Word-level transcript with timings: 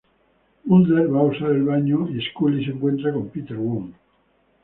Mulder 0.69 1.03
va 1.15 1.19
a 1.23 1.25
usar 1.33 1.51
el 1.51 1.61
baño 1.65 2.09
y 2.09 2.19
Scully 2.25 2.65
se 2.65 2.71
encuentra 2.71 3.13
con 3.13 3.27
Peter 3.29 3.55
Wong. 3.55 3.91